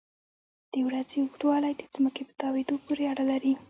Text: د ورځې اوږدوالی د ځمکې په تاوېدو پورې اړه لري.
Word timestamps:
د 0.71 0.73
ورځې 0.87 1.15
اوږدوالی 1.19 1.71
د 1.77 1.81
ځمکې 1.93 2.23
په 2.27 2.33
تاوېدو 2.41 2.75
پورې 2.85 3.03
اړه 3.11 3.23
لري. 3.31 3.53